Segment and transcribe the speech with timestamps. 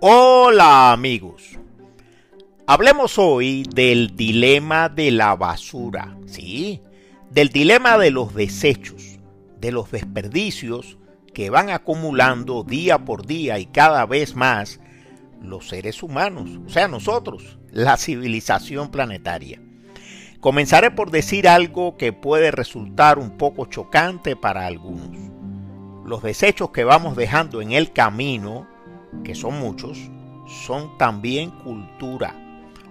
[0.00, 1.58] Hola amigos.
[2.68, 6.80] Hablemos hoy del dilema de la basura, ¿sí?
[7.30, 9.18] Del dilema de los desechos,
[9.60, 10.98] de los desperdicios
[11.34, 14.78] que van acumulando día por día y cada vez más
[15.42, 19.60] los seres humanos, o sea, nosotros, la civilización planetaria.
[20.38, 25.18] Comenzaré por decir algo que puede resultar un poco chocante para algunos.
[26.04, 28.77] Los desechos que vamos dejando en el camino
[29.24, 29.98] que son muchos,
[30.64, 32.34] son también cultura,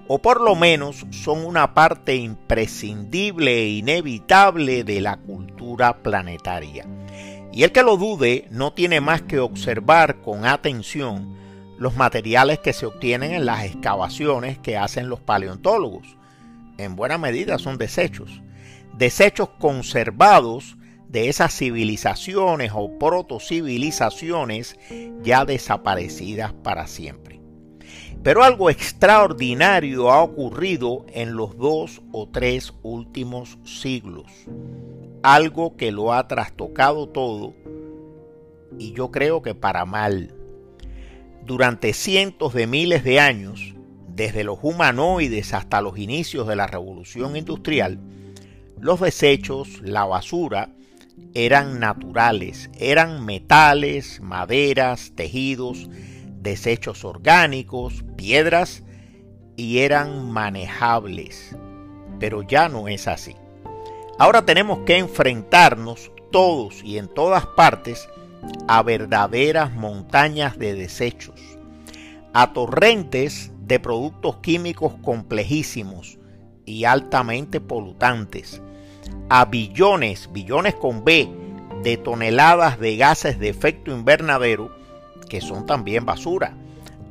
[0.08, 6.86] o por lo menos son una parte imprescindible e inevitable de la cultura planetaria.
[7.52, 11.36] Y el que lo dude no tiene más que observar con atención
[11.78, 16.18] los materiales que se obtienen en las excavaciones que hacen los paleontólogos.
[16.78, 18.42] En buena medida son desechos,
[18.98, 20.78] desechos conservados
[21.10, 24.78] de esas civilizaciones o protocivilizaciones
[25.24, 27.40] ya desaparecidas para siempre.
[28.24, 34.26] Pero algo extraordinario ha ocurrido en los dos o tres últimos siglos.
[35.24, 37.54] Algo que lo ha trastocado todo
[38.78, 40.34] y yo creo que para mal.
[41.46, 43.74] Durante cientos de miles de años,
[44.10, 48.00] desde los humanoides hasta los inicios de la revolución industrial,
[48.80, 50.70] los desechos, la basura,
[51.34, 55.90] eran naturales, eran metales, maderas, tejidos,
[56.42, 58.84] desechos orgánicos, piedras
[59.56, 61.56] y eran manejables.
[62.20, 63.36] Pero ya no es así.
[64.18, 68.10] Ahora tenemos que enfrentarnos todos y en todas partes
[68.68, 71.40] a verdaderas montañas de desechos,
[72.34, 76.18] a torrentes de productos químicos complejísimos
[76.66, 78.62] y altamente polutantes,
[79.30, 81.30] a billones, billones con B,
[81.84, 84.76] de toneladas de gases de efecto invernadero,
[85.30, 86.56] que son también basura,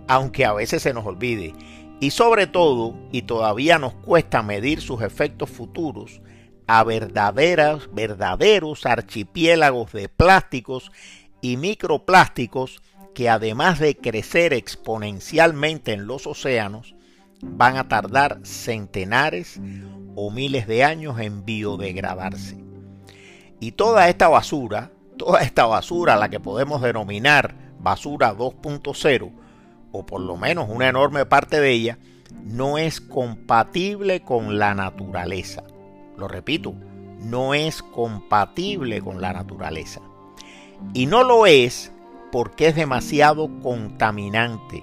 [0.09, 1.55] aunque a veces se nos olvide.
[2.01, 6.21] Y sobre todo, y todavía nos cuesta medir sus efectos futuros,
[6.67, 10.91] a verdaderas, verdaderos archipiélagos de plásticos
[11.41, 12.83] y microplásticos
[13.15, 16.96] que además de crecer exponencialmente en los océanos,
[17.43, 19.61] van a tardar centenares
[20.15, 22.59] o miles de años en biodegradarse.
[23.61, 29.33] Y toda esta basura, toda esta basura, la que podemos denominar basura 2.0,
[29.93, 31.99] o por lo menos una enorme parte de ella,
[32.45, 35.63] no es compatible con la naturaleza.
[36.17, 36.75] Lo repito,
[37.21, 40.01] no es compatible con la naturaleza.
[40.93, 41.93] Y no lo es
[42.33, 44.83] porque es demasiado contaminante,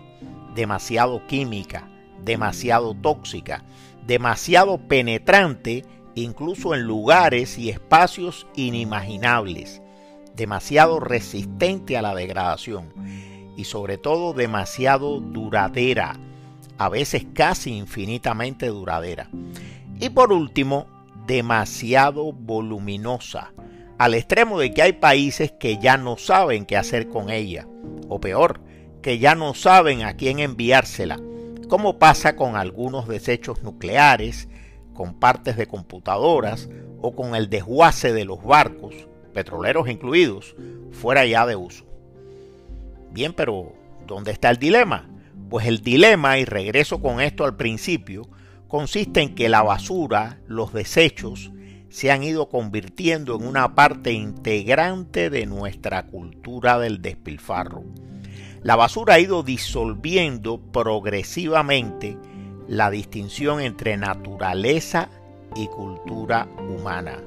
[0.55, 1.87] demasiado química,
[2.23, 3.63] demasiado tóxica,
[4.06, 5.85] demasiado penetrante
[6.16, 9.81] incluso en lugares y espacios inimaginables,
[10.35, 12.94] demasiado resistente a la degradación
[13.56, 16.19] y sobre todo demasiado duradera,
[16.78, 19.29] a veces casi infinitamente duradera.
[20.00, 20.88] Y por último,
[21.28, 23.53] demasiado voluminosa,
[23.97, 27.67] al extremo de que hay países que ya no saben qué hacer con ella,
[28.09, 28.59] o peor,
[29.01, 31.19] que ya no saben a quién enviársela
[31.68, 34.47] como pasa con algunos desechos nucleares,
[34.94, 36.69] con partes de computadoras
[37.01, 38.94] o con el desguace de los barcos,
[39.34, 40.56] petroleros incluidos,
[40.91, 41.85] fuera ya de uso.
[43.12, 43.74] Bien, pero
[44.07, 45.09] ¿dónde está el dilema?
[45.50, 48.28] Pues el dilema, y regreso con esto al principio,
[48.68, 51.51] consiste en que la basura, los desechos,
[51.90, 57.84] se han ido convirtiendo en una parte integrante de nuestra cultura del despilfarro.
[58.63, 62.18] La basura ha ido disolviendo progresivamente
[62.68, 65.09] la distinción entre naturaleza
[65.53, 67.22] y cultura humana.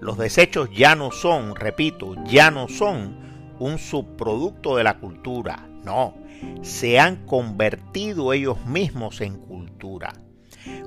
[0.00, 3.16] Los desechos ya no son, repito, ya no son
[3.60, 6.14] un subproducto de la cultura, no,
[6.62, 10.14] se han convertido ellos mismos en cultura.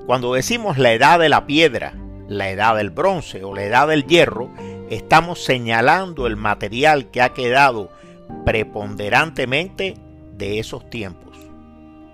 [0.06, 1.94] Cuando decimos la edad de la piedra,
[2.28, 4.50] la edad del bronce o la edad del hierro,
[4.90, 7.90] estamos señalando el material que ha quedado
[8.44, 9.94] preponderantemente
[10.36, 11.36] de esos tiempos.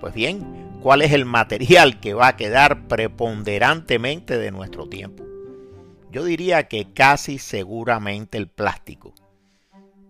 [0.00, 5.24] Pues bien, ¿cuál es el material que va a quedar preponderantemente de nuestro tiempo?
[6.10, 9.14] Yo diría que casi seguramente el plástico.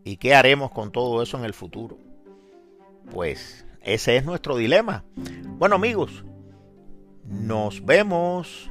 [0.04, 1.98] ¿Y qué haremos con todo eso en el futuro?
[3.10, 5.04] Pues ese es nuestro dilema.
[5.58, 6.24] Bueno amigos,
[7.24, 8.70] nos vemos.